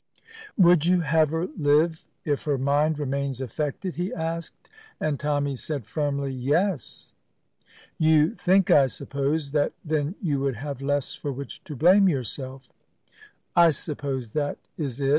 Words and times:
"Would 0.57 0.87
you 0.87 1.01
have 1.01 1.29
her 1.29 1.45
live 1.55 2.05
if 2.25 2.41
her 2.45 2.57
mind 2.57 2.97
remains 2.97 3.39
affected?" 3.39 3.97
he 3.97 4.11
asked; 4.11 4.67
and 4.99 5.19
Tommy 5.19 5.55
said 5.55 5.85
firmly, 5.85 6.31
"Yes." 6.33 7.13
"You 7.99 8.33
think, 8.33 8.71
I 8.71 8.87
suppose, 8.87 9.51
that 9.51 9.73
then 9.85 10.15
you 10.19 10.39
would 10.39 10.55
have 10.55 10.81
less 10.81 11.13
for 11.13 11.31
which 11.31 11.63
to 11.65 11.75
blame 11.75 12.09
yourself!" 12.09 12.73
"I 13.55 13.69
suppose 13.69 14.33
that 14.33 14.57
is 14.75 14.99
it. 14.99 15.09